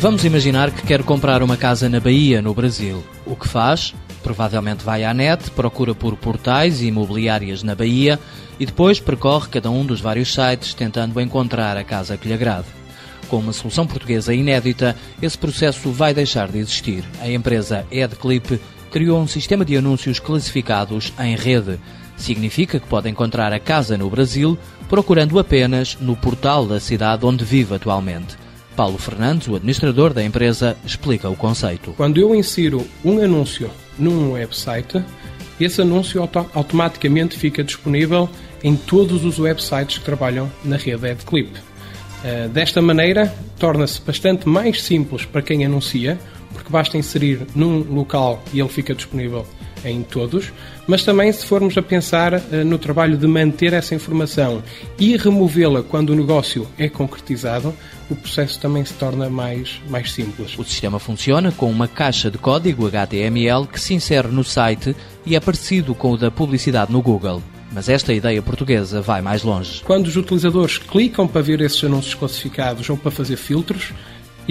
[0.00, 3.04] Vamos imaginar que quer comprar uma casa na Bahia, no Brasil.
[3.26, 3.94] O que faz?
[4.22, 8.18] Provavelmente vai à net, procura por portais e imobiliárias na Bahia
[8.58, 12.64] e depois percorre cada um dos vários sites tentando encontrar a casa que lhe agrade.
[13.28, 17.04] Com uma solução portuguesa inédita, esse processo vai deixar de existir.
[17.20, 18.58] A empresa EdClip
[18.90, 21.78] criou um sistema de anúncios classificados em rede.
[22.16, 24.58] Significa que pode encontrar a casa no Brasil
[24.88, 28.39] procurando apenas no portal da cidade onde vive atualmente.
[28.80, 31.92] Paulo Fernandes, o administrador da empresa, explica o conceito.
[31.98, 35.04] Quando eu insiro um anúncio num website,
[35.60, 38.26] esse anúncio auto automaticamente fica disponível
[38.64, 41.50] em todos os websites que trabalham na rede AdClip.
[41.58, 46.18] Uh, desta maneira, torna-se bastante mais simples para quem anuncia,
[46.54, 49.46] porque basta inserir num local e ele fica disponível
[49.84, 50.52] em todos,
[50.86, 54.62] mas também se formos a pensar uh, no trabalho de manter essa informação
[54.98, 57.74] e removê-la quando o negócio é concretizado,
[58.08, 60.58] o processo também se torna mais, mais simples.
[60.58, 65.36] O sistema funciona com uma caixa de código HTML que se insere no site e
[65.36, 67.42] é parecido com o da publicidade no Google.
[67.72, 69.80] Mas esta ideia portuguesa vai mais longe.
[69.84, 73.92] Quando os utilizadores clicam para ver esses anúncios classificados ou para fazer filtros,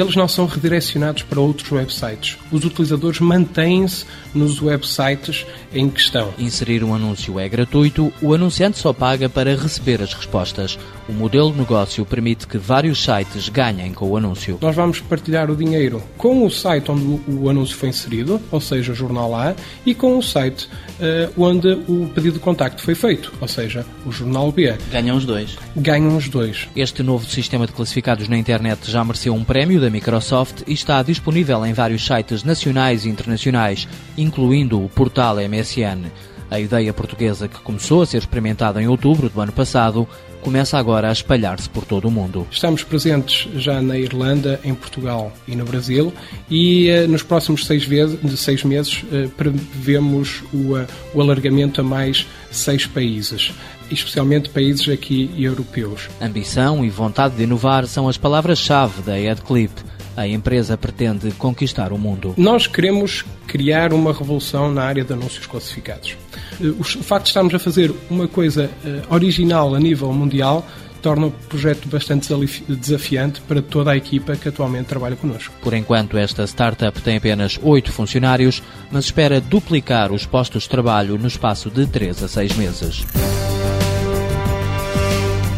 [0.00, 2.36] eles não são redirecionados para outros websites.
[2.50, 6.32] Os utilizadores mantêm-se nos websites em questão.
[6.38, 10.78] Inserir um anúncio é gratuito, o anunciante só paga para receber as respostas.
[11.08, 14.58] O modelo de negócio permite que vários sites ganhem com o anúncio.
[14.60, 18.92] Nós vamos partilhar o dinheiro com o site onde o anúncio foi inserido, ou seja,
[18.92, 20.68] o jornal A, e com o site
[21.00, 24.74] uh, onde o pedido de contacto foi feito, ou seja, o jornal B.
[24.90, 25.56] Ganham os dois.
[25.76, 26.68] Ganham os dois.
[26.74, 31.00] Este novo sistema de classificados na internet já mereceu um prémio da Microsoft e está
[31.00, 33.86] disponível em vários sites nacionais e internacionais,
[34.18, 36.10] incluindo o portal MSN.
[36.50, 40.08] A ideia portuguesa que começou a ser experimentada em outubro do ano passado
[40.42, 42.46] começa agora a espalhar-se por todo o mundo.
[42.50, 46.12] Estamos presentes já na Irlanda, em Portugal e no Brasil
[46.50, 51.84] e eh, nos próximos seis, vezes, seis meses eh, prevemos o, eh, o alargamento a
[51.84, 53.52] mais seis países
[53.90, 56.08] especialmente países aqui europeus.
[56.20, 59.72] Ambição e vontade de inovar são as palavras-chave da EdClip.
[60.16, 62.34] A empresa pretende conquistar o mundo.
[62.36, 66.16] Nós queremos criar uma revolução na área de anúncios classificados.
[66.60, 70.66] Eh, o facto de estarmos a fazer uma coisa eh, original a nível mundial
[71.02, 72.28] torna o projeto bastante
[72.66, 75.54] desafiante para toda a equipa que atualmente trabalha connosco.
[75.62, 78.60] Por enquanto, esta startup tem apenas oito funcionários,
[78.90, 83.04] mas espera duplicar os postos de trabalho no espaço de três a seis meses.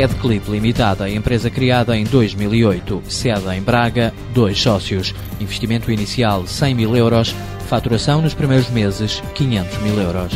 [0.00, 6.96] EdClip Limitada, empresa criada em 2008, sede em Braga, dois sócios, investimento inicial 100 mil
[6.96, 7.34] euros,
[7.68, 10.32] faturação nos primeiros meses 500 mil euros.